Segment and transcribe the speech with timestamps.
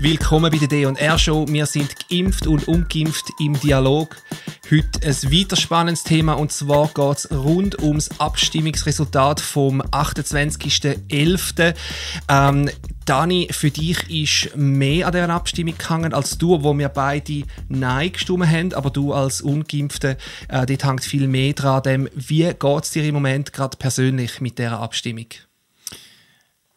[0.00, 1.44] Willkommen bei der D&R Show.
[1.48, 4.14] Wir sind geimpft und ungeimpft im Dialog.
[4.70, 11.74] Heute ein weiter spannendes Thema und zwar geht es rund ums Abstimmungsresultat vom 28.11.
[12.28, 12.70] Ähm,
[13.06, 18.12] Dani, für dich ist mehr an dieser Abstimmung gehangen als du, wo wir beide Nein
[18.12, 22.08] gestimmt haben, aber du als Ungeimpfte, äh, dort hängt viel mehr dran.
[22.14, 25.26] Wie geht es dir im Moment gerade persönlich mit dieser Abstimmung?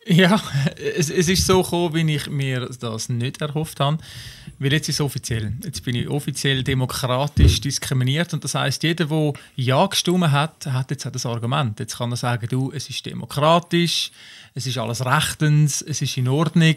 [0.07, 0.41] Ja,
[0.77, 3.99] es, es ist so gekommen, wie ich mir das nicht erhofft habe.
[4.57, 5.53] Weil jetzt ist es offiziell.
[5.63, 10.89] Jetzt bin ich offiziell demokratisch diskriminiert und das heißt, jeder, der ja gestimmt hat, hat
[10.91, 11.79] jetzt auch das Argument.
[11.79, 14.11] Jetzt kann er sagen, du, es ist demokratisch,
[14.55, 16.75] es ist alles rechtens, es ist in Ordnung,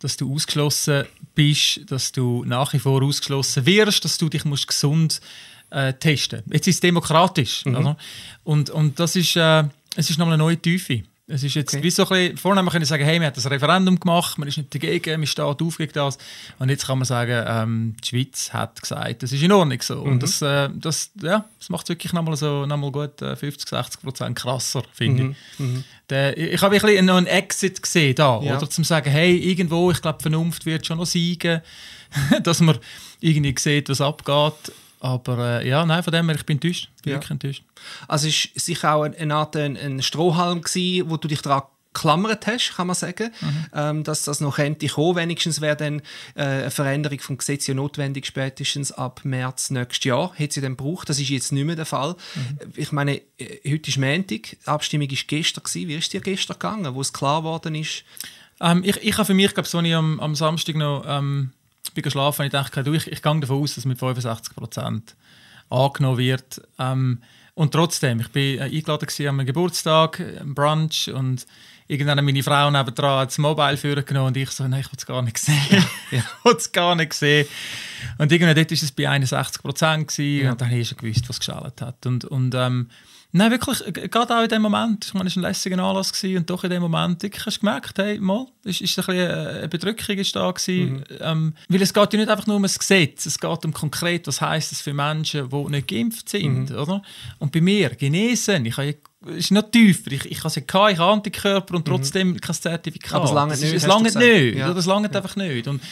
[0.00, 1.04] dass du ausgeschlossen
[1.34, 5.20] bist, dass du nach wie vor ausgeschlossen wirst, dass du dich musst gesund
[5.70, 6.42] äh, testen.
[6.50, 7.96] Jetzt ist es demokratisch, mhm.
[8.44, 9.64] und und das ist äh,
[9.96, 11.02] es ist noch eine neue Tiefe.
[11.28, 11.82] Es ist jetzt okay.
[11.82, 14.46] wie so ein bisschen, vorne haben wir sagen, hey, wir haben das Referendum gemacht, man
[14.46, 16.18] ist nicht dagegen, man steht auf gegen das.
[16.60, 19.96] Und jetzt kann man sagen, ähm, die Schweiz hat gesagt, das ist in Ordnung so.
[19.96, 20.12] Mhm.
[20.12, 23.68] Und das, äh, das, ja, das macht es wirklich nochmal so, nochmal gut äh, 50,
[23.68, 25.30] 60 Prozent krasser, finde mhm.
[25.30, 25.58] ich.
[25.58, 25.84] Mhm.
[26.10, 28.56] Der, ich habe noch einen Exit gesehen da, ja.
[28.56, 28.70] oder?
[28.70, 31.60] Zum sagen, hey, irgendwo, ich glaube, Vernunft wird schon noch siegen,
[32.44, 32.78] dass man
[33.20, 34.72] irgendwie sieht, was abgeht.
[35.00, 36.90] Aber äh, ja, nein, von dem her, ich bin enttäuscht.
[37.02, 37.16] Bin ja.
[37.16, 37.64] wirklich enttäuscht.
[38.08, 41.62] Also es war sicher auch eine Art ein, ein Strohhalm, gewesen, wo du dich daran
[41.96, 43.66] geklammert hast, kann man sagen, mhm.
[43.74, 45.16] ähm, dass das noch könnte kommen.
[45.16, 46.00] Wenigstens wäre dann
[46.34, 50.32] äh, eine Veränderung vom Gesetz ja notwendig, spätestens ab März nächstes Jahr.
[50.34, 51.08] Hätte sie dann gebraucht.
[51.08, 52.16] Das ist jetzt nicht mehr der Fall.
[52.34, 52.72] Mhm.
[52.76, 55.64] Ich meine, äh, heute ist Montag, die Abstimmung war gestern.
[55.64, 55.88] Gewesen.
[55.88, 58.04] Wie ist dir gestern gegangen, wo es klar geworden ist?
[58.60, 61.52] Ähm, ich, ich habe für mich, glaube ich, am, am Samstag noch ähm,
[61.96, 65.16] bin geschlafen und ich dachte, du, ich, ich gehe davon aus, dass mit 65 Prozent
[65.68, 66.62] angenommen wird.
[66.78, 67.22] Ähm,
[67.54, 71.46] und trotzdem, ich bin äh, eingeladen an einem Geburtstag, einem Brunch und
[71.88, 75.06] irgendwann meine Frau nebendran das Mobile führen genommen und ich so, nein, ich will es
[75.06, 75.56] gar nicht sehen.
[76.10, 76.18] Ja.
[76.18, 77.46] ich will es gar nicht sehen.
[78.18, 80.52] Und irgendwann dort war es bei 61 Prozent ja.
[80.52, 82.04] und dann habe ich schon gewusst, was geschaltet hat.
[82.06, 82.90] Und, und ähm,
[83.36, 85.04] Nein, wirklich, gerade auch in dem Moment.
[85.04, 87.58] Ich meine, es war ein lässiger Anlass gewesen, und doch in dem Moment, ich habe
[87.58, 90.94] gemerkt, hey, mal, ist, ist ein bisschen eine Bedrückung ist da gewesen.
[90.94, 91.04] Mhm.
[91.20, 94.26] Ähm, weil es geht ja nicht einfach nur um das Gesetz, es geht um konkret,
[94.26, 96.76] was heisst es für Menschen, die nicht geimpft sind, mhm.
[96.76, 97.02] oder?
[97.38, 98.96] Und bei mir, genesen, ich habe
[99.26, 100.12] ist noch tiefer.
[100.12, 101.90] Ich, ich habe es ja ich habe Antikörper und mhm.
[101.90, 102.40] trotzdem mhm.
[102.40, 103.14] kein Zertifikat.
[103.14, 103.74] Aber es lange nicht.
[103.74, 104.56] Es lange nicht.
[104.56, 104.72] Ja.
[104.72, 105.14] Das lange ja.
[105.14, 105.66] einfach nicht.
[105.66, 105.82] Und,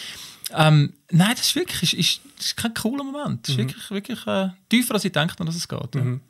[0.56, 3.42] ähm, nein, das ist wirklich ist, ist, ist kein cooler Moment.
[3.42, 3.68] Das ist mhm.
[3.68, 5.94] wirklich, wirklich äh, tiefer, als ich denke, dass es geht.
[5.94, 6.00] Ja.
[6.00, 6.20] Mhm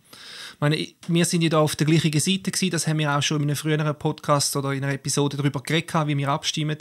[0.61, 3.43] meine, wir sind ja da auf der gleichen Seite gewesen, das haben wir auch schon
[3.43, 6.79] in einem früheren Podcast oder in einer Episode darüber geredet, wie wir abstimmen.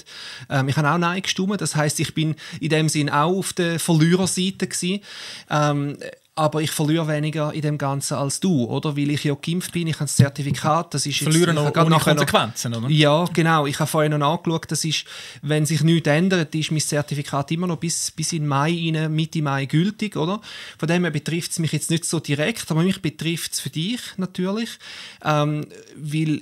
[0.50, 3.53] Ähm, ich habe auch Nein gestimmt, das heißt, ich bin in dem Sinn auch auf
[3.53, 5.01] der Verliererseite gewesen.
[5.50, 5.97] Ähm,
[6.35, 8.97] aber ich verliere weniger in dem Ganzen als du, oder?
[8.97, 11.31] Weil ich ja geimpft bin, ich habe das Zertifikat, das ist jetzt...
[11.31, 12.89] Verlieren noch ohne Konsequenzen, oder?
[12.89, 13.67] Ja, genau.
[13.67, 15.05] Ich habe vorhin noch nachgeschaut, das ist,
[15.43, 19.43] wenn sich nichts ändert, ist mein Zertifikat immer noch bis, bis in Mai, rein, Mitte
[19.43, 20.41] Mai gültig, oder?
[20.79, 23.69] Von dem her betrifft es mich jetzt nicht so direkt, aber mich betrifft es für
[23.69, 24.69] dich natürlich,
[25.23, 26.41] ähm, weil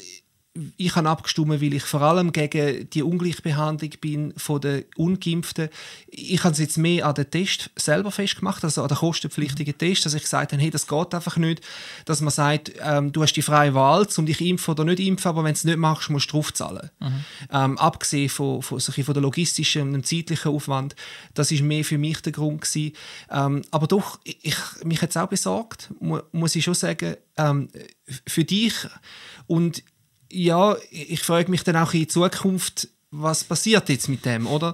[0.76, 5.70] ich habe abgestimmt, weil ich vor allem gegen die Ungleichbehandlung bin von den Ungeimpften.
[6.08, 10.06] Ich habe es jetzt mehr an den Test selber festgemacht, also an den kostenpflichtigen Test,
[10.06, 11.62] dass ich gesagt habe, hey, das geht einfach nicht,
[12.04, 15.30] dass man sagt, ähm, du hast die freie Wahl, um dich impfen oder nicht impfen,
[15.30, 16.90] aber wenn du es nicht machst, musst du draufzahlen.
[17.00, 17.26] Mhm.
[17.50, 20.96] Ähm, abgesehen von, von, von der logistischen und dem zeitlichen Aufwand,
[21.34, 22.94] das ist mehr für mich der Grund gewesen.
[23.30, 25.94] Ähm, aber doch, ich, mich hat es auch besorgt,
[26.34, 27.70] muss ich schon sagen, ähm,
[28.28, 28.74] für dich
[29.48, 29.84] und
[30.32, 34.74] ja, ich frage mich dann auch in Zukunft, was passiert jetzt mit dem, oder?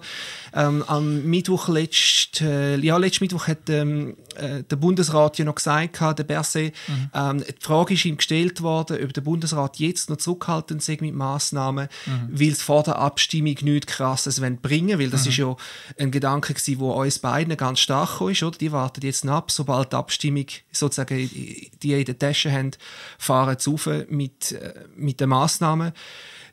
[0.54, 5.56] Ähm, am Mittwoch letzt, äh, ja, letzten Mittwoch hat ähm, äh, der Bundesrat ja noch
[5.56, 7.10] gesagt, der Berset, mhm.
[7.16, 11.16] ähm, die Frage ist ihm gestellt worden, ob der Bundesrat jetzt noch zurückhaltend sei mit
[11.16, 12.30] Massnahmen, mhm.
[12.32, 15.30] weil es vor der Abstimmung nichts Krasses bringen weil das mhm.
[15.30, 15.56] ist ja
[15.98, 18.58] ein Gedanke gewesen, wo uns beiden ganz stark ist, oder?
[18.58, 22.72] Die warten jetzt ab, sobald die Abstimmung sozusagen die in der Tasche haben,
[23.18, 25.92] fahren sie mit, äh, mit den Massnahmen.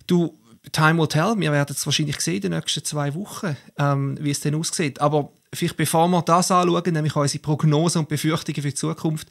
[0.06, 0.38] Du,
[0.72, 1.34] Time will tell.
[1.38, 5.00] Wir werden es wahrscheinlich sehen in den nächsten zwei Wochen, ähm, wie es denn aussieht.
[5.00, 9.28] Aber vielleicht bevor wir das anschauen, nämlich unsere Prognosen und Befürchtungen für die Zukunft,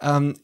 [0.00, 0.34] ähm,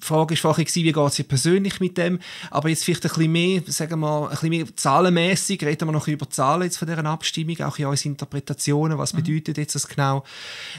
[0.00, 2.18] Frage war vorhin, wie geht es dir persönlich mit dem,
[2.50, 6.08] aber jetzt vielleicht ein bisschen mehr, sagen wir, ein bisschen mehr zahlenmässig, reden wir noch
[6.08, 9.22] über Zahlen jetzt von dieser Abstimmung, auch in unseren Interpretationen, was mhm.
[9.22, 10.24] bedeutet jetzt das genau.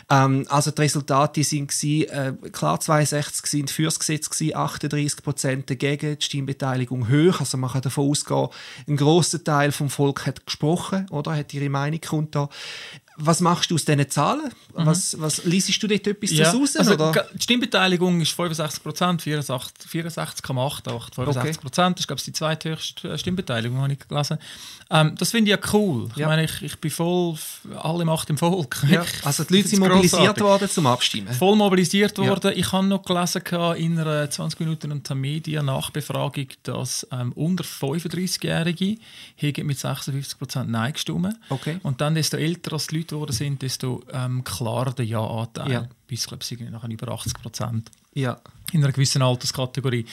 [0.10, 2.10] Ähm, also die Resultate sind gewesen,
[2.44, 7.72] äh, klar 62 sind fürs Gesetz gewesen, 38 Prozent dagegen, die Stimmbeteiligung hoch, also man
[7.72, 8.50] kann davon ausgehen,
[8.88, 12.50] ein grosser Teil vom Volk hat gesprochen, oder, hat ihre Meinung kundgetan.
[13.18, 14.52] Was machst du aus diesen Zahlen?
[14.76, 14.86] Mhm.
[14.86, 16.52] Was, was liest du dort etwas ja.
[16.52, 16.76] raus?
[16.76, 21.54] Also, Die Stimmbeteiligung ist 65 Prozent, 64,88, 65 okay.
[21.62, 21.98] Prozent.
[21.98, 24.38] Das ist, glaube ich, die zweithöchste Stimmbeteiligung, habe ich gelesen.
[24.90, 26.10] Ähm, das finde ich ja cool.
[26.16, 26.22] Ja.
[26.22, 27.36] Ich meine, ich, ich bin voll
[27.82, 28.84] alle Macht im Volk.
[28.90, 29.04] Ja.
[29.24, 31.34] Also die Leute sind mobilisiert worden zum Abstimmen?
[31.34, 32.54] Voll mobilisiert worden.
[32.56, 33.42] Ich habe noch gelesen
[33.78, 38.98] in einer 20 Minuten und Media Nachbefragung, dass ähm, unter 35-Jährige
[39.64, 41.36] mit 56 Prozent Nein gestimmt.
[41.50, 41.80] Okay.
[41.84, 45.72] Und dann, desto älter die Leute geworden sind, desto ähm, klarer der Ja-Anteil.
[45.72, 45.88] Ja.
[46.08, 47.92] Bis, glaube ich, nachher über 80 Prozent.
[48.14, 48.40] Ja.
[48.72, 50.06] In einer gewissen Alterskategorie.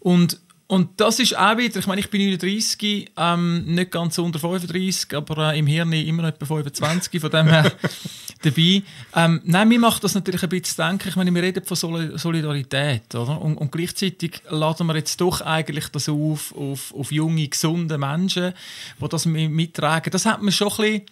[0.00, 0.40] Und
[0.72, 5.14] und das ist auch wieder, ich meine, ich bin 39, ähm, nicht ganz unter 35,
[5.14, 7.70] aber äh, im Hirn immer noch etwa 25, von dem her
[8.42, 8.82] dabei.
[9.14, 11.08] Ähm, nein, mir macht das natürlich ein bisschen denken.
[11.10, 13.38] Ich meine, wir reden von Solidarität, oder?
[13.42, 18.54] Und, und gleichzeitig laden wir jetzt doch eigentlich das auf, auf, auf junge, gesunde Menschen,
[18.98, 20.10] die das mittragen.
[20.10, 21.02] Das hat man schon ein bisschen,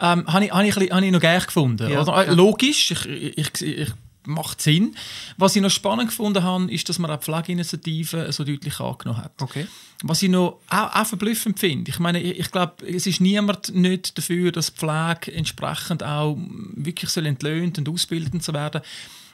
[0.00, 1.90] ähm, habe ich, habe ich, habe ich noch gerne gefunden.
[1.90, 2.26] Ja, oder?
[2.26, 2.32] Ja.
[2.32, 3.92] Logisch, ich, ich, ich
[4.24, 4.94] macht Sinn.
[5.36, 9.32] Was ich noch spannend gefunden habe, ist, dass man auch Pflegeinitiativen so deutlich angenommen hat.
[9.40, 9.66] Okay.
[10.02, 11.90] Was ich noch auch, auch verblüffend finde.
[11.90, 16.38] Ich meine, ich, ich glaube, es ist niemand nicht dafür, dass Pflege entsprechend auch
[16.74, 18.82] wirklich soll entlöhnt und ausbildend zu werden.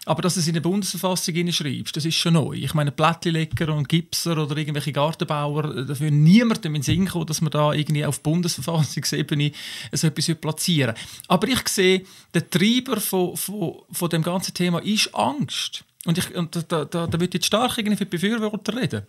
[0.06, 2.54] Aber dass du es in der Bundesverfassung schreibst, das ist schon neu.
[2.54, 7.40] Ich meine, Plättlecker und Gipser oder irgendwelche Gartenbauer, dafür niemandem in den Sinn kommen, dass
[7.40, 9.50] man da irgendwie auf Bundesverfassungsebene
[9.90, 10.94] so etwas platzieren
[11.26, 15.84] Aber ich sehe, der Treiber von, von, von dem ganzen Thema ist Angst.
[16.04, 19.02] Und, ich, und da, da, da wird jetzt stark irgendwie für die Befürworter reden.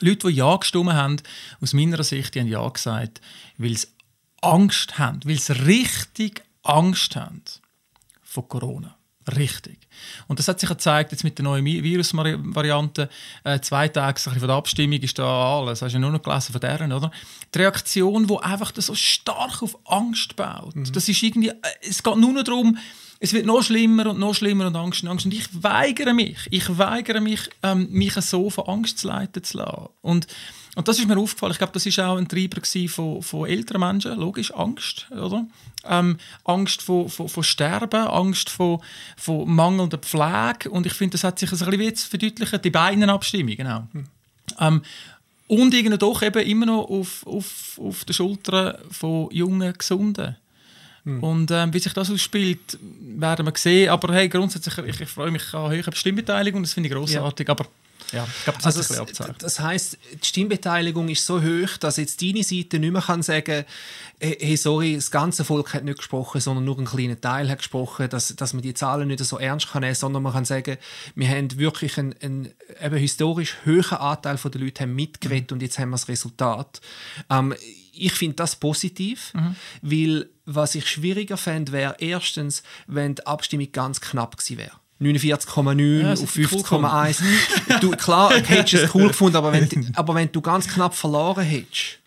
[0.00, 1.16] Leute, die Ja gestimmt haben,
[1.62, 3.22] aus meiner Sicht, die haben Ja gesagt,
[3.56, 3.86] weil sie
[4.42, 7.42] Angst haben, weil sie richtig Angst haben
[8.22, 8.97] vor Corona.
[9.36, 9.78] Richtig.
[10.26, 13.08] Und das hat sich gezeigt jetzt mit der neuen Virusvariante.
[13.44, 15.82] Äh, zwei Tage von der Abstimmung ist da alles.
[15.82, 17.10] Hast du ja nur noch gelesen von deren, oder?
[17.54, 20.76] Die Reaktion, die einfach so stark auf Angst baut.
[20.76, 20.92] Mhm.
[20.92, 22.78] Das ist irgendwie, äh, es geht nur noch darum,
[23.20, 25.26] es wird noch schlimmer und noch schlimmer und Angst und Angst.
[25.26, 29.58] Und ich weigere mich, ich weigere mich, ähm, mich so von Angst zu leiten zu
[29.58, 29.88] lassen.
[30.00, 30.26] Und
[30.78, 31.50] und das ist mir aufgefallen.
[31.50, 34.16] Ich glaube, das ist auch ein Treiber von, von älteren Menschen.
[34.16, 35.44] Logisch, Angst, oder?
[35.84, 38.80] Ähm, Angst vor, vor, vor Sterben, Angst vor,
[39.16, 40.70] vor mangelnder Pflege.
[40.70, 43.56] Und ich finde, das hat sich ein bisschen jetzt verdeutlicht, die beiden Abstimmungen.
[43.56, 43.88] Genau.
[43.92, 44.06] Hm.
[44.60, 44.82] Ähm,
[45.48, 50.36] und irgendwie doch eben immer noch auf, auf, auf den Schultern von jungen, gesunden.
[51.04, 51.24] Hm.
[51.24, 52.78] Und ähm, wie sich das ausspielt,
[53.16, 53.90] werden wir sehen.
[53.90, 57.48] Aber hey, grundsätzlich, ich, ich freue mich an höhere Stimmbeteiligung, das finde ich großartig.
[57.48, 57.52] Ja.
[57.52, 57.66] Aber
[58.12, 62.22] ja, ich glaube, das also es, Das heisst, die Stimmbeteiligung ist so hoch, dass jetzt
[62.22, 63.64] deine Seite nicht mehr kann sagen
[64.20, 68.08] hey, sorry, das ganze Volk hat nicht gesprochen, sondern nur ein kleiner Teil hat gesprochen,
[68.08, 70.76] dass, dass man die Zahlen nicht so ernst kann nehmen, sondern man kann sagen,
[71.14, 72.48] wir haben wirklich einen, einen
[72.82, 75.56] eben historisch hohen Anteil der Leute haben mitgeredet mhm.
[75.56, 76.80] und jetzt haben wir das Resultat.
[77.30, 77.54] Ähm,
[77.92, 79.56] ich finde das positiv, mhm.
[79.82, 84.72] weil was ich schwieriger fände, wäre erstens, wenn die Abstimmung ganz knapp gewesen wäre.
[85.00, 87.22] 49,9 ja, auf 50,1.
[87.22, 90.94] Cool du, klar, hättest du es cool gefunden, aber wenn, aber wenn du ganz knapp
[90.94, 92.00] verloren hättest,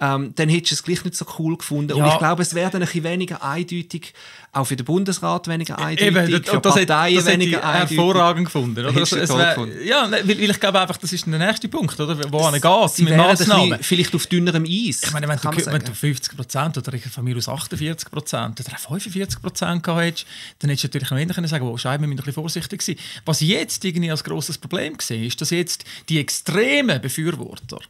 [0.00, 1.96] ähm, dann hättest du es gleich nicht so cool gefunden.
[1.96, 2.04] Ja.
[2.04, 4.14] Und ich glaube, es wäre dann ein bisschen weniger eindeutig,
[4.52, 7.96] auch für den Bundesrat weniger eindeutig, Eben, für das Parteien das weniger eindeutig.
[7.96, 8.84] hervorragend gefunden.
[8.84, 8.92] Oder?
[8.92, 12.18] Das, es wär, ja, weil, weil, ich glaube einfach, das ist der nächste Punkt, oder?
[12.30, 13.78] wo es geht mit Massnahmen.
[13.80, 15.02] Vielleicht auf dünnerem Eis.
[15.02, 18.76] Ich meine, wenn, du, wenn du 50 Prozent oder von mir aus 48 Prozent oder
[18.76, 20.26] 45 Prozent gehabt hättest,
[20.58, 22.96] dann hättest du natürlich noch ähnlich sagen oh, scheiße, wir müssen ein bisschen vorsichtig sein.
[23.24, 27.80] Was jetzt irgendwie als grosses Problem gesehen ist, dass jetzt die extremen Befürworter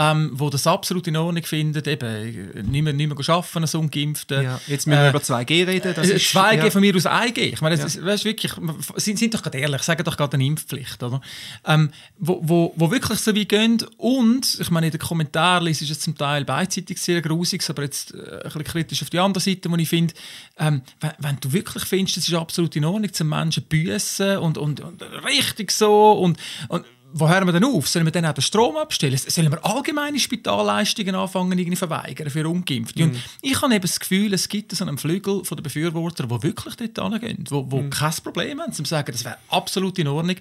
[0.00, 4.42] ähm, wo das absolut in Ordnung finden, eben nicht mehr, nicht mehr arbeiten als Ungeimpfte.
[4.42, 5.92] Ja, jetzt müssen wir äh, über 2G reden.
[5.94, 6.70] Das äh, ist, 2G ja.
[6.70, 7.38] von mir aus 1G.
[7.38, 7.84] Ich meine, ja.
[7.84, 8.52] ist, weißt, wirklich,
[8.96, 11.02] sind, sind doch gerade ehrlich, sagen doch gerade eine Impfpflicht.
[11.02, 11.20] Oder?
[11.66, 15.82] Ähm, wo, wo, wo wirklich so wie gehen und, ich meine, in den Kommentaren ist
[15.82, 19.42] es zum Teil beidseitig sehr grusig, aber jetzt äh, ein bisschen kritisch auf die andere
[19.42, 20.14] Seite, wo ich finde,
[20.58, 24.58] ähm, wenn, wenn, du wirklich findest, das ist absolut in Ordnung, zum Menschen büßen und,
[24.58, 26.38] und, und richtig so und,
[26.68, 27.88] und wo hören wir denn auf?
[27.88, 29.16] Sollen wir dann auch den Strom abstellen?
[29.16, 33.00] Sollen wir allgemeine Spitalleistungen anfangen, irgendwie verweigern für Ungeimpfte?
[33.00, 33.10] Mm.
[33.10, 36.42] Und ich habe eben das Gefühl, es gibt so einen Flügel von den Befürwortern, die
[36.42, 37.90] wirklich dort hingehen, die, die mm.
[37.90, 40.36] kein Problem haben, zu sagen, das wäre absolut in Ordnung.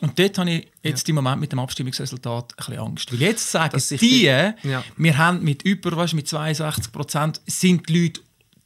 [0.00, 1.12] Und dort habe ich jetzt ja.
[1.12, 3.12] im Moment mit dem Abstimmungsresultat ein bisschen Angst.
[3.12, 4.54] Weil jetzt sagen die, ja.
[4.96, 8.20] wir haben mit über, weißt, mit 62 Prozent, sind die Leute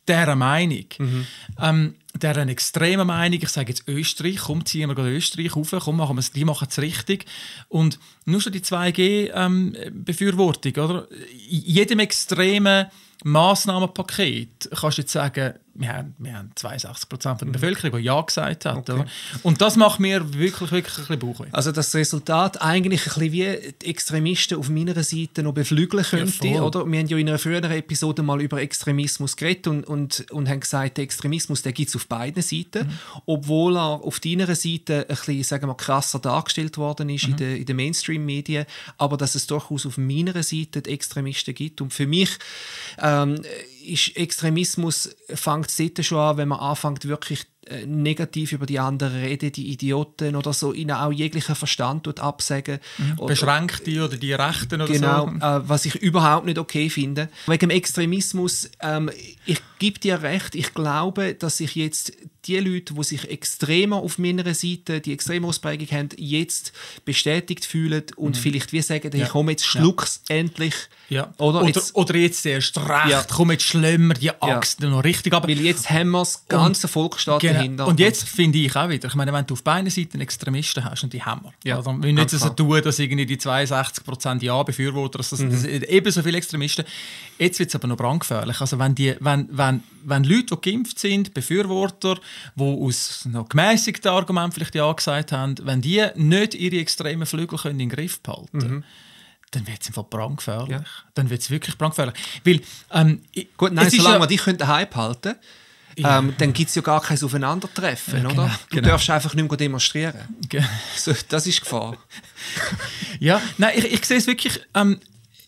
[0.09, 0.87] dieser Meinung.
[0.99, 1.27] Mhm.
[1.61, 6.15] Ähm, deren extremen Meinung, ich sage jetzt Österreich, komm, ziehen wir Österreich rauf, komm, machen
[6.17, 7.25] wir's, die machen es richtig.
[7.69, 11.11] Und nur schon die 2G-Befürwortung, ähm, oder?
[11.11, 12.87] In jedem extremen
[13.25, 18.21] Massnahmenpaket kannst du jetzt sagen, wir haben, wir haben 62 Prozent der Bevölkerung, die Ja
[18.21, 18.89] gesagt hat.
[18.89, 19.05] Okay.
[19.43, 21.49] Und das macht mir wirklich, wirklich ein bisschen Bauchweh.
[21.51, 26.47] Also das Resultat eigentlich ein bisschen wie die Extremisten auf meiner Seite noch beflügeln könnte,
[26.47, 26.87] ja, oder?
[26.87, 30.61] Wir haben ja in einer früheren Episode mal über Extremismus geredet und, und, und haben
[30.61, 32.99] gesagt, der Extremismus gibt es auf beiden Seiten, mhm.
[33.27, 37.33] obwohl er auf deiner Seite ein bisschen, sagen wir, krasser dargestellt worden ist mhm.
[37.33, 38.67] in den, in den Mainstream-Medien,
[38.97, 41.81] aber dass es durchaus auf meiner Seite die Extremisten gibt.
[41.81, 42.31] Und für mich
[42.99, 43.41] ähm,
[43.93, 49.15] ist Extremismus fängt es schon an, wenn man anfängt, wirklich äh, negativ über die anderen
[49.15, 52.79] reden, die Idioten oder so, ihnen auch jeglichen Verstand absagen.
[52.99, 53.27] Mhm.
[53.27, 55.33] Beschränkt die oder die Rechten oder genau, so.
[55.33, 57.29] Genau, äh, was ich überhaupt nicht okay finde.
[57.47, 59.11] Wegen dem Extremismus, ähm,
[59.47, 62.13] ich gebe dir recht, ich glaube, dass sich jetzt
[62.47, 66.73] die Leute, die sich extremer auf meiner Seite, die extreme Ausprägung haben, jetzt
[67.05, 68.41] bestätigt fühlen und mhm.
[68.41, 69.29] vielleicht wie sagen, hey, ja.
[69.29, 70.37] komm, jetzt schluck's ja.
[70.37, 70.75] endlich.
[71.09, 71.35] Ja.
[71.39, 73.25] Oder, oder, jetzt, oder jetzt erst recht, ja.
[73.31, 74.89] komm, jetzt schlimmer die Axt ja.
[74.89, 77.55] noch richtig aber Weil jetzt haben wir das ganze Volksstaat genau.
[77.55, 77.87] dahinter.
[77.87, 81.05] Und jetzt finde ich auch wieder, ich meine, wenn du auf beiden Seiten Extremisten hast,
[81.05, 81.77] und die haben wir, ja.
[81.77, 85.51] also, wir nicht so tun, dass irgendwie die 62% Ja-Befürworter, dass das, mhm.
[85.51, 86.85] das ebenso viele Extremisten,
[87.39, 88.61] jetzt wird es aber noch brandgefährlich.
[88.61, 92.17] Also wenn, die, wenn, wenn, wenn Leute, die geimpft sind, Befürworter,
[92.55, 97.59] die aus noch gemäßigten Argumenten vielleicht Ja gesagt haben, wenn die nicht ihre extremen Flügel
[97.59, 98.85] können in den Griff behalten mhm
[99.51, 100.71] dann wird es einfach brandgefährlich.
[100.71, 100.85] Ja.
[101.15, 102.15] Dann wird es wirklich brandgefährlich.
[102.43, 102.61] Weil,
[102.93, 103.21] ähm,
[103.57, 105.37] Gut, nein, solange ja, wir dich daheim halten
[105.97, 106.19] ja.
[106.19, 108.59] ähm, dann gibt es ja gar kein Aufeinandertreffen, ja, genau, oder?
[108.71, 108.89] Du genau.
[108.89, 110.21] darfst einfach nicht mehr demonstrieren.
[110.49, 110.63] Ge
[110.97, 111.97] so, das ist Gefahr.
[113.21, 114.61] ja, nein, ich, ich sehe es wirklich...
[114.75, 114.99] Ähm,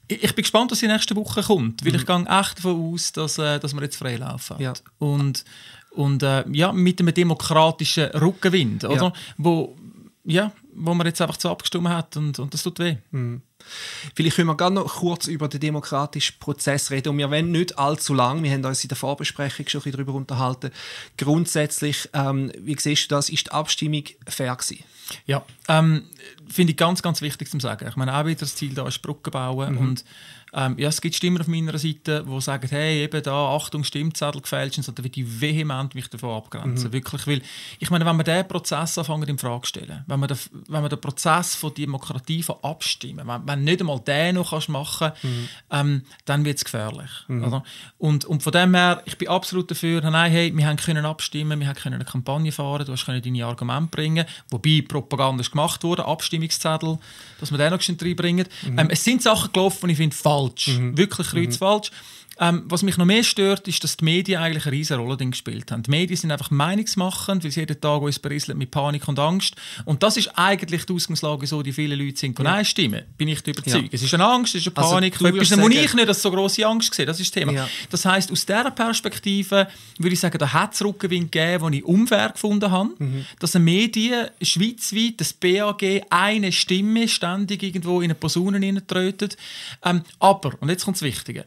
[0.09, 1.99] ich bin gespannt, was in der nächsten Woche kommt, weil mhm.
[1.99, 4.57] ich gehe echt davon aus, dass, äh, dass wir jetzt freilaufen.
[4.59, 4.73] Ja.
[4.99, 5.45] Und,
[5.91, 9.07] und äh, ja, mit einem demokratischen Rückenwind, oder?
[9.07, 9.13] Ja.
[9.37, 9.77] Wo,
[10.25, 12.97] ja, wo man jetzt einfach so abgestimmt hat und, und das tut weh.
[13.11, 13.43] Mhm.
[14.15, 17.11] Vielleicht können wir gerne noch kurz über den demokratischen Prozess reden.
[17.11, 20.15] Und wir wollen nicht allzu lang, wir haben uns in der Vorbesprechung schon ein darüber
[20.15, 20.71] unterhalten.
[21.17, 24.85] Grundsätzlich, ähm, wie siehst du das, ist die Abstimmung fair gewesen?
[25.27, 26.05] Ja, ähm,
[26.49, 27.87] finde ich ganz, ganz wichtig zu sagen.
[27.89, 29.79] Ich meine, auch wieder das Ziel da ist Brücken bauen mhm.
[29.79, 30.05] und
[30.53, 34.41] ähm, ja, es gibt Stimmen auf meiner Seite, die sagen, hey, eben da, Achtung, Stimmzettel
[34.41, 36.89] gefälscht, und da würde ich vehement mich davon abgrenzen.
[36.89, 36.93] Mhm.
[36.93, 37.43] Wirklich, weil,
[37.79, 40.39] ich meine, wenn wir diesen Prozess anfangen in Frage stellen, wenn wir, den,
[40.69, 44.69] wenn wir den Prozess von Demokratie von abstimmen, wenn, wenn nicht einmal den noch kannst
[44.69, 45.49] machen mhm.
[45.71, 47.11] ähm, dann wird es gefährlich.
[47.29, 47.45] Mhm.
[47.45, 47.65] Oder?
[47.99, 51.61] Und, und von dem her, ich bin absolut dafür, nein, hey, wir haben können abstimmen,
[51.61, 55.51] wir haben können eine Kampagne fahren, du hast können deine Argumente bringen, wobei Propaganda ist
[55.51, 56.99] gemacht wurde, Abstimmungszettel,
[57.41, 58.47] dass wir den noch reinbringen.
[58.65, 58.79] Mhm.
[58.79, 60.97] Ähm, es sind Sachen gelaufen, die ich finde falsch, mhm.
[60.97, 61.91] wirklich kreuzfalsch.
[61.91, 61.97] Mhm.
[62.39, 65.73] Ähm, was mich noch mehr stört, ist, dass die Medien eigentlich eine riesige Rolle gespielt
[65.73, 65.83] haben.
[65.83, 69.57] Die Medien sind einfach meinungsmachend, weil sie jeden Tag uns berieseln mit Panik und Angst.
[69.87, 72.39] Und das ist eigentlich die Ausgangslage so, die viele Leute sind.
[72.39, 72.45] Ja.
[72.45, 73.85] Nein, stimmen, bin ich überzeugt.
[73.85, 73.89] Ja.
[73.91, 75.15] Es ist eine Angst, es ist eine also, Panik.
[75.15, 77.53] Also, etwas, wo ich nicht als so grosse Angst sehe, das ist das Thema.
[77.53, 77.69] Ja.
[77.91, 81.85] Das heißt, aus dieser Perspektive würde ich sagen, da hat es Rückenwind gegeben, den ich
[81.85, 82.91] unfair gefunden habe.
[82.99, 83.25] Mhm.
[83.39, 89.39] Dass eine Medien schweizweit, das BAG, eine Stimme ständig irgendwo in eine Posaune trötet.
[89.83, 91.47] Ähm, aber, und jetzt kommt das Wichtige,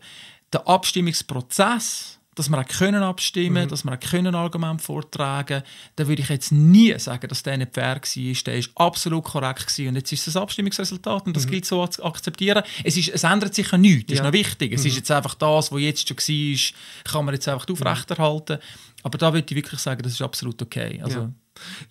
[0.54, 3.68] der Abstimmungsprozess, dass wir auch können abstimmen, mhm.
[3.68, 5.62] dass wir auch können Argumente vortragen,
[5.98, 8.44] da würde ich jetzt nie sagen, dass der nicht fair war.
[8.46, 9.90] Der ist absolut korrekt gewesen.
[9.90, 11.52] und jetzt ist das Abstimmungsresultat und das mhm.
[11.52, 12.64] gilt so zu akzeptieren.
[12.84, 14.24] Es, ist, es ändert sich ja nichts, das ja.
[14.24, 14.72] ist noch wichtig.
[14.72, 14.88] Es mhm.
[14.88, 18.60] ist jetzt einfach das, was jetzt schon war, kann man jetzt einfach aufrechterhalten.
[19.04, 21.02] Aber da würde ich wirklich sagen, das ist absolut okay.
[21.04, 21.32] Also, ja.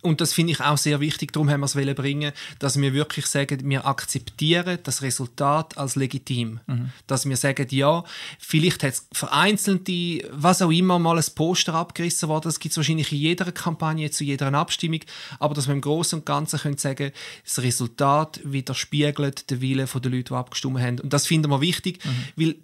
[0.01, 3.27] Und das finde ich auch sehr wichtig, darum haben wir es bringen, dass wir wirklich
[3.27, 6.61] sagen, wir akzeptieren das Resultat als legitim.
[6.67, 6.91] Mhm.
[7.07, 8.05] Dass wir sagen, ja,
[8.39, 12.77] vielleicht hat es vereinzelte, was auch immer, mal ein Poster abgerissen worden, das gibt es
[12.77, 15.01] wahrscheinlich in jeder Kampagne, zu jeder Abstimmung,
[15.39, 17.13] aber dass wir im Großen und Ganzen können sagen,
[17.45, 21.01] das Resultat widerspiegelt den Willen der Leute, die abgestimmt haben.
[21.01, 22.11] Und das finden wir wichtig, mhm.
[22.37, 22.57] weil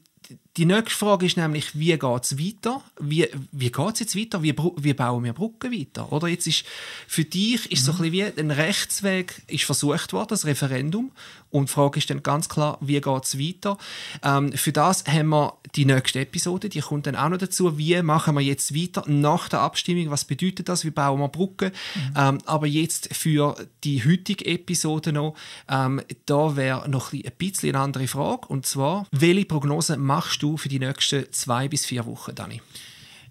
[0.56, 2.80] die nächste Frage ist nämlich, wie geht es weiter?
[3.00, 4.42] Wie, wie geht es jetzt weiter?
[4.42, 6.12] Wie, wie bauen wir Brücken weiter?
[6.12, 6.64] Oder jetzt ist
[7.08, 7.87] für dich ist mhm.
[7.87, 11.11] so ein bisschen wie ein Rechtsweg ist versucht worden, das Referendum.
[11.50, 13.78] Und die Frage ist dann ganz klar, wie geht es weiter?
[14.23, 17.76] Ähm, für das haben wir die nächste Episode, die kommt dann auch noch dazu.
[17.76, 20.11] Wie machen wir jetzt weiter nach der Abstimmung?
[20.11, 20.84] Was bedeutet das?
[20.84, 21.73] Wie bauen wir Brücken?
[21.94, 22.14] Mhm.
[22.16, 25.34] Ähm, aber jetzt für die heutige Episode noch,
[25.68, 28.46] ähm, da wäre noch ein bisschen eine andere Frage.
[28.49, 32.60] Und zwar, welche Prognose machst du du für die nächsten zwei bis vier Wochen, Dani?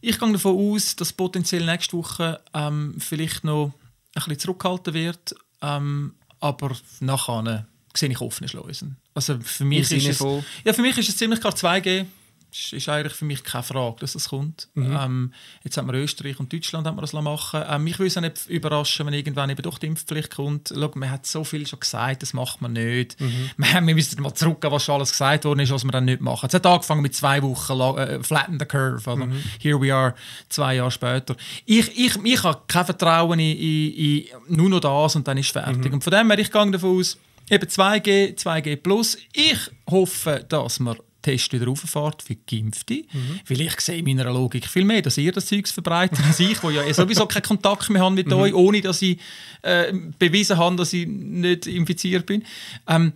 [0.01, 3.71] Ich gehe davon aus, dass potenziell nächste Woche ähm, vielleicht noch
[4.15, 7.65] ein bisschen zurückgehalten wird, ähm, aber nachher
[7.95, 8.97] sehe ich offene Schleusen.
[9.13, 10.19] Also für mich, ist es,
[10.65, 12.05] ja, für mich ist es ziemlich klar 2G.
[12.53, 14.67] Das ist eigentlich für mich keine Frage, dass es kommt.
[14.75, 14.95] Mhm.
[14.95, 15.33] Ähm,
[15.63, 18.21] jetzt haben wir Österreich und Deutschland haben wir das machen ähm, Mich würde es auch
[18.21, 20.71] nicht überraschen, wenn irgendwann eben doch die Impfpflicht kommt.
[20.71, 23.19] Schau, man hat so viel schon gesagt, das macht man nicht.
[23.19, 23.49] Mhm.
[23.57, 26.21] Wir, wir müssen mal zurückgehen, was schon alles gesagt worden ist, was wir dann nicht
[26.21, 26.47] machen.
[26.47, 29.09] Es hat angefangen mit zwei Wochen äh, flatten the curve.
[29.09, 29.25] Oder?
[29.25, 29.43] Mhm.
[29.59, 30.13] Here we are,
[30.49, 31.35] zwei Jahre später.
[31.65, 35.51] Ich, ich, ich habe kein Vertrauen in, in, in nur noch das und dann ist
[35.51, 35.85] fertig.
[35.85, 35.93] Mhm.
[35.93, 37.17] Und von dem her, ich gehe davon aus,
[37.49, 39.17] eben 2G, 2G+.
[39.33, 43.03] Ich hoffe, dass wir Test wieder rauffahrt für Geimpfte.
[43.11, 43.39] Mhm.
[43.47, 46.61] Weil ich sehe in meiner Logik viel mehr, dass ihr das Zeug verbreitet als ich,
[46.61, 48.33] wo ja sowieso keinen Kontakt mehr habe mit mhm.
[48.33, 49.17] euch, ohne dass ich
[49.63, 52.43] äh, bewiesen habe, dass ich nicht infiziert bin.
[52.87, 53.13] Ähm,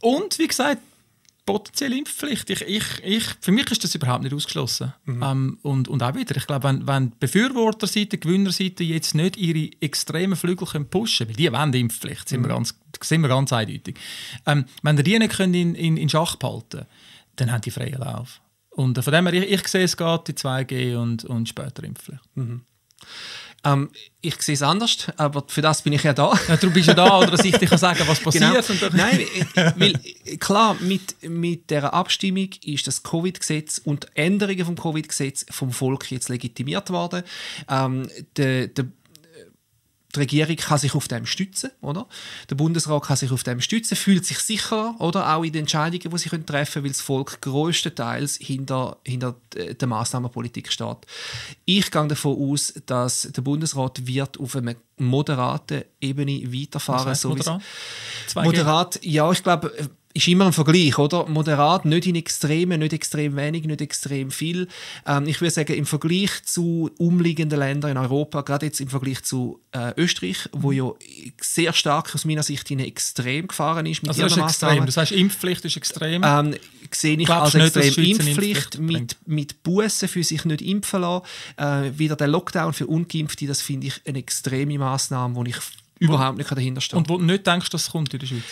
[0.00, 0.80] und wie gesagt,
[1.50, 2.48] potenzielle Impfpflicht.
[2.50, 4.92] Ich, ich, ich, für mich ist das überhaupt nicht ausgeschlossen.
[5.04, 5.22] Mhm.
[5.22, 9.36] Ähm, und, und auch wieder, ich glaube, wenn, wenn die Befürworterseite, die Gewinnerseite jetzt nicht
[9.36, 12.44] ihre extremen Flügel können pushen können, weil die wollen die Impfpflicht, sind, mhm.
[12.44, 13.96] wir, ganz, sind wir ganz eindeutig.
[14.46, 16.86] Ähm, wenn die nicht können in, in, in Schach behalten
[17.40, 18.40] dann haben die freien Lauf.
[18.70, 21.84] Und äh, von dem her, ich, ich sehe, es geht die 2G und, und später
[21.84, 22.22] Impfpflicht.
[22.34, 22.62] Mhm.
[23.62, 23.90] Ähm,
[24.22, 26.32] ich sehe es anders, aber für das bin ich ja da.
[26.48, 28.54] Ja, du bist ja da, oder dass ich dir kann sagen was genau.
[28.54, 28.80] passiert.
[28.80, 28.96] Genau.
[28.96, 29.26] Nein,
[29.76, 29.92] weil,
[30.38, 36.30] klar, mit, mit dieser Abstimmung ist das Covid-Gesetz und Änderungen vom Covid-Gesetz vom Volk jetzt
[36.30, 37.22] legitimiert worden.
[37.68, 38.86] Ähm, der, der
[40.14, 42.06] die Regierung kann sich auf dem stützen, oder?
[42.48, 45.34] Der Bundesrat kann sich auf dem stützen, fühlt sich sicher, oder?
[45.34, 49.88] Auch in den Entscheidungen, die sie treffen können, weil das Volk größtenteils hinter, hinter der
[49.88, 50.98] Maßnahmenpolitik steht.
[51.64, 57.06] Ich gehe davon aus, dass der Bundesrat wird auf einer moderaten Ebene weiterfahren.
[57.06, 57.62] Was heißt moderat?
[58.34, 59.72] Moderat, ja, ich glaube,
[60.12, 61.26] ist immer ein Vergleich, oder?
[61.28, 64.66] Moderat, nicht in Extremen, nicht extrem wenig, nicht extrem viel.
[65.06, 69.22] Ähm, ich würde sagen, im Vergleich zu umliegenden Ländern in Europa, gerade jetzt im Vergleich
[69.22, 70.90] zu äh, Österreich, wo ja
[71.40, 74.86] sehr stark aus meiner Sicht in extrem gefahren ist mit also das ist extrem.
[74.86, 76.22] Das heißt, Impfpflicht ist extrem.
[76.24, 76.56] Ähm,
[76.90, 81.24] sehe ich als extrem nicht, Impfpflicht, Impfpflicht mit, mit Bussen für sich nicht impfen lassen.
[81.56, 85.56] Äh, wieder der Lockdown für Ungeimpfte, das finde ich eine extreme Maßnahme, wo ich
[86.00, 86.98] überhaupt nicht dahinter stehen.
[86.98, 88.42] Und wo du nicht denkst, dass es kommt in der Schweiz?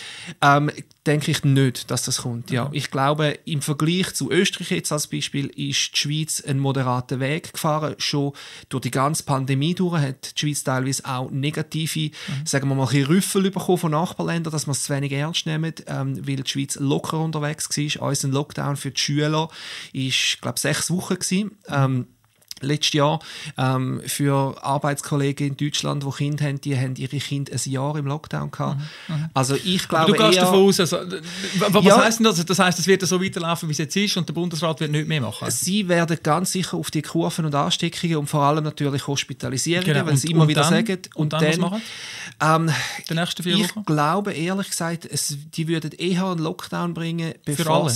[0.42, 0.70] Ähm,
[1.06, 2.50] denke ich nicht, dass das kommt.
[2.50, 2.68] Ja.
[2.72, 7.54] Ich glaube, im Vergleich zu Österreich jetzt als Beispiel ist die Schweiz einen moderaten Weg
[7.54, 7.94] gefahren.
[7.98, 8.32] Schon
[8.68, 12.46] durch die ganze Pandemie durch hat die Schweiz teilweise auch negative, mhm.
[12.46, 16.28] sagen wir mal, Rüffel bekommen von Nachbarländern, dass man es zu wenig ernst nehmen, ähm,
[16.28, 18.08] weil die Schweiz locker unterwegs war.
[18.08, 19.48] Unser Lockdown für die Schüler war,
[19.92, 21.14] glaube ich, sechs Wochen.
[21.14, 21.52] Gewesen.
[21.68, 22.06] Ähm,
[22.60, 23.20] letztes Jahr
[23.56, 28.06] ähm, für Arbeitskollegen in Deutschland, die Kinder haben, die haben ihre Kinder ein Jahr im
[28.06, 28.80] Lockdown gehabt.
[29.08, 29.14] Mhm.
[29.14, 29.30] mhm.
[29.34, 30.98] Also ich glaube Aber du gehst eher, davon aus, also,
[31.58, 32.44] was ja, heißt denn das?
[32.44, 35.08] Das heißt, es wird so weiterlaufen, wie es jetzt ist und der Bundesrat wird nichts
[35.08, 35.50] mehr machen?
[35.50, 40.06] Sie werden ganz sicher auf die Kurven und Ansteckungen und vor allem natürlich Hospitalisierungen, genau.
[40.06, 40.98] weil sie immer wieder dann, sagen.
[41.14, 41.82] Und, und dann, dann, was machen?
[42.40, 42.70] Ähm,
[43.08, 43.80] die nächsten vier ich Wochen?
[43.80, 47.94] Ich glaube ehrlich gesagt, es, die würden eher einen Lockdown bringen, bevor für alle?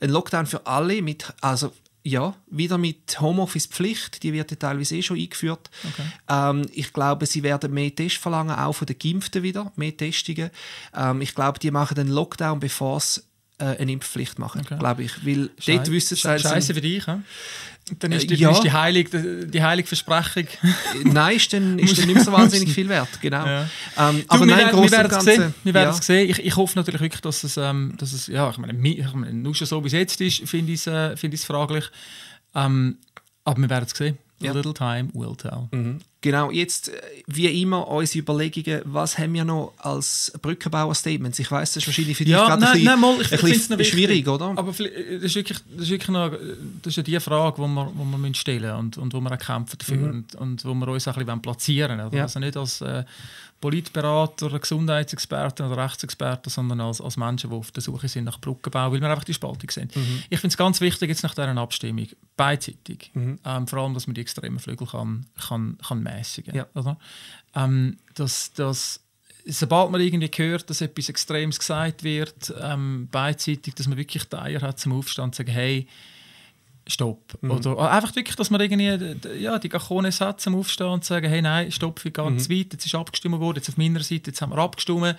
[0.00, 5.02] Ein Lockdown für alle, mit, also ja, wieder mit Homeoffice-Pflicht, die wird ja teilweise eh
[5.02, 5.70] schon eingeführt.
[5.84, 6.06] Okay.
[6.28, 10.50] Ähm, ich glaube, sie werden mehr Tests verlangen, auch von den Geimpften wieder, mehr Testungen.
[10.94, 13.20] Ähm, ich glaube, die machen den Lockdown, bevor sie
[13.58, 14.78] äh, eine Impfpflicht machen, okay.
[14.78, 15.26] glaube ich.
[15.26, 16.22] Weil Schei dort wissen sie...
[16.22, 17.22] Scheiße für dich, ja?
[17.98, 18.50] Dann ist, die, ja.
[18.50, 20.46] ist die, heilige, die heilige Versprechung.
[21.04, 23.08] nein, ist dann, ist dann nicht mehr so wahnsinnig viel wert.
[23.20, 23.44] Genau.
[23.44, 23.62] Ja.
[23.98, 25.54] Ähm, aber du, nein, wir, wir werden es sehen.
[25.64, 25.92] Wir ja.
[25.92, 26.30] sehen.
[26.30, 29.32] Ich, ich hoffe natürlich wirklich, dass es, ähm, dass es ja, ich meine, ich meine,
[29.32, 31.90] nur schon so wie es jetzt ist, finde ich es äh, find fraglich.
[32.54, 32.98] Ähm,
[33.44, 34.18] aber wir werden es sehen.
[34.42, 35.68] A little time will tell.
[35.70, 36.00] Mhm.
[36.22, 41.38] Genau, jetzt äh, wie immer unsere Überlegungen, was haben wir noch als Brückenbauer-Statements?
[41.38, 43.40] Ich weiß, das ist wahrscheinlich für dich ja, gerade nein, ein, nein, mal, ich, ein
[43.40, 44.46] bisschen schwierig, oder?
[44.56, 46.30] Aber das ist wirklich, das ist wirklich noch,
[46.82, 49.38] das ist ja die Frage, die wir, die wir stellen und, und wo wir auch
[49.38, 50.10] kämpfen dafür mhm.
[50.10, 52.12] und, und wo wir uns auch ein bisschen platzieren wollen.
[52.12, 52.24] Ja.
[52.24, 53.04] Also nicht als äh,
[53.60, 58.90] Politberater, Gesundheitsexperten oder Rechtsexperten, sondern als, als Menschen, die auf der Suche sind nach Brückenbau,
[58.90, 59.94] weil wir einfach die Spaltung sind.
[59.94, 60.22] Mhm.
[60.30, 63.38] Ich finde es ganz wichtig, jetzt nach dieser Abstimmung, beidseitig, mhm.
[63.44, 66.66] ähm, vor allem, dass man die extremen Flügel kann, kann, kann mäßigen ja.
[66.74, 66.98] oder?
[67.54, 69.00] Ähm, dass, dass,
[69.46, 74.36] sobald man irgendwie hört, dass etwas Extremes gesagt wird, ähm, beidseitig, dass man wirklich die
[74.36, 75.86] Eier hat zum Aufstand zu sagen, hey,
[76.86, 77.38] Stopp.
[77.40, 77.50] Mhm.
[77.52, 81.40] Oder einfach wirklich, dass man irgendwie ja, die Gachone hat zum Aufstehen und sagen, hey,
[81.40, 82.38] nein, stopp, wir gehen mhm.
[82.38, 85.16] zu weit, jetzt ist abgestimmt worden, jetzt auf meiner Seite, jetzt haben wir abgestimmt.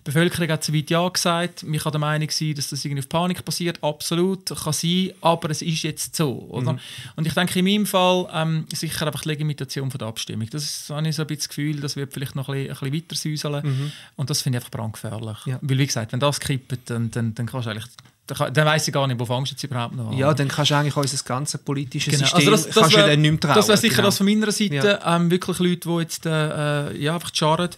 [0.00, 1.62] Die Bevölkerung hat zu weit Ja gesagt.
[1.62, 3.82] Ich kann der Meinung sein, dass das irgendwie auf Panik passiert.
[3.82, 6.46] Absolut, kann sein, aber es ist jetzt so.
[6.48, 6.74] Oder?
[6.74, 6.78] Mhm.
[7.16, 10.48] Und ich denke, in meinem Fall ähm, sicher einfach die Legitimation von der Abstimmung.
[10.50, 12.86] Das ist, habe ich so ein bisschen das Gefühl, das wird vielleicht noch ein bisschen,
[12.86, 13.66] ein bisschen weiter säuseln.
[13.66, 13.92] Mhm.
[14.16, 15.38] Und das finde ich einfach brandgefährlich.
[15.46, 15.58] Ja.
[15.60, 17.88] Weil, wie gesagt, wenn das kippt, dann, dann, dann kannst du eigentlich
[18.30, 20.16] dann, dann weiss ich gar nicht, wo fängst du jetzt überhaupt noch an.
[20.16, 22.24] Ja, dann kannst du eigentlich unser ganzes politisches genau.
[22.24, 23.54] System also das, das wär, nicht mehr trauen.
[23.54, 24.08] Das wäre sicher genau.
[24.08, 25.16] das von meiner Seite, ja.
[25.16, 27.70] ähm, wirklich Leute, die jetzt äh, ja, einfach scharren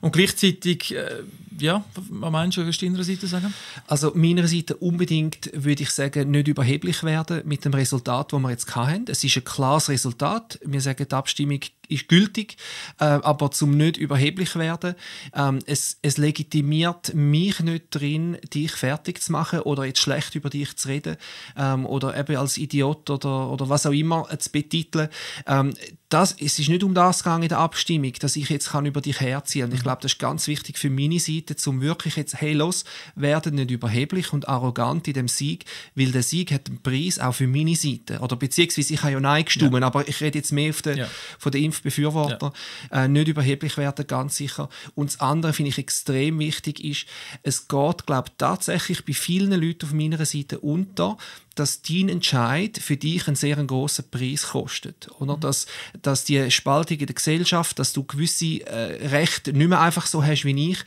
[0.00, 1.22] Und gleichzeitig, äh,
[1.58, 3.52] ja, was meinst du, was deiner Seite sagen?
[3.86, 8.50] Also meiner Seite unbedingt, würde ich sagen, nicht überheblich werden mit dem Resultat, das wir
[8.50, 9.04] jetzt hatten.
[9.08, 10.58] Es ist ein klares Resultat.
[10.64, 12.56] Wir sagen, die Abstimmung ist gültig,
[13.00, 14.94] äh, aber zum nicht überheblich werden.
[15.34, 20.50] Ähm, es, es legitimiert mich nicht drin, dich fertig zu machen oder jetzt schlecht über
[20.50, 21.16] dich zu reden
[21.56, 25.08] ähm, oder eben als Idiot oder, oder was auch immer zu betiteln.
[25.46, 25.74] Ähm,
[26.08, 29.00] das, es ist nicht um das gegangen in der Abstimmung, dass ich jetzt kann über
[29.00, 29.76] dich herziehen kann.
[29.76, 32.84] Ich glaube, das ist ganz wichtig für meine Seite, um wirklich jetzt, hey, los,
[33.16, 35.64] werden nicht überheblich und arrogant in dem Sieg,
[35.96, 38.20] weil der Sieg hat einen Preis auch für meine Seite.
[38.20, 39.86] Oder beziehungsweise ich habe ja Nein gestimmt, ja.
[39.86, 41.08] aber ich rede jetzt mehr auf den, ja.
[41.38, 42.52] von den Impfbefürwortern.
[42.90, 43.04] Ja.
[43.04, 44.68] Äh, nicht überheblich werden, ganz sicher.
[44.94, 47.06] Und das andere, finde ich extrem wichtig, ist,
[47.42, 51.16] es geht, glaube ich, tatsächlich bei vielen Leuten auf meiner Seite unter,
[51.56, 55.08] dass dein Entscheid für dich einen sehr großen Preis kostet.
[55.18, 55.36] Oder?
[55.36, 55.40] Mhm.
[55.40, 55.66] Dass,
[56.02, 60.24] dass die Spaltung in der Gesellschaft, dass du gewisse äh, Rechte nicht mehr einfach so
[60.24, 60.78] hast wie ich.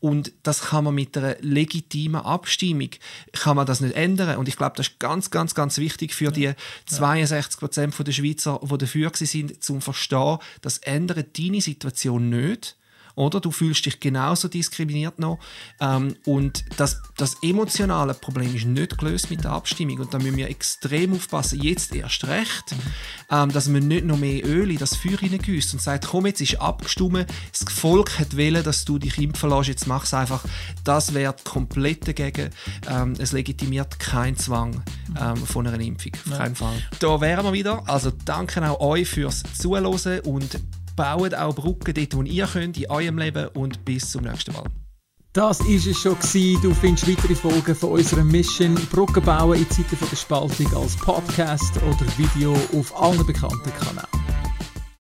[0.00, 2.90] Und das kann man mit einer legitimen Abstimmung
[3.32, 4.36] kann man das nicht ändern.
[4.36, 6.52] Und ich glaube, das ist ganz, ganz, ganz wichtig für die
[6.86, 12.76] 62 Prozent der Schweizer, die dafür sind, zum Verstehen, das ändert deine Situation nicht
[13.16, 13.40] oder?
[13.40, 15.38] Du fühlst dich genauso diskriminiert noch.
[15.80, 19.98] Ähm, und das, das emotionale Problem ist nicht gelöst mit der Abstimmung.
[19.98, 22.74] Und da müssen wir extrem aufpassen, jetzt erst recht,
[23.30, 26.40] ähm, dass man nicht noch mehr Öl in das Feuer hineingüsst und sagt, komm, jetzt
[26.40, 30.44] ist abgestimmt, das Volk hat wollen, dass du dich impfen lässt, jetzt mach es einfach.
[30.84, 32.50] Das wäre komplett dagegen.
[32.88, 34.82] Ähm, es legitimiert keinen Zwang
[35.20, 36.12] ähm, von einer Impfung.
[36.30, 36.74] Auf keinen Fall.
[36.98, 37.82] Da wären wir wieder.
[37.88, 39.86] Also danke auch euch fürs Zuhören
[40.20, 40.60] und
[40.96, 44.64] baut auch Brücken dort, wo ihr könnt, in eurem Leben und bis zum nächsten Mal.
[45.32, 46.18] Das war es schon.
[46.18, 46.62] Gewesen.
[46.62, 51.76] Du findest weitere Folgen von unserer Mission Brücken bauen in Zeiten der Spaltung als Podcast
[51.76, 54.45] oder Video auf allen bekannten Kanälen.